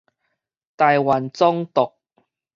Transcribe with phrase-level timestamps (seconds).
[0.77, 1.93] 台灣總督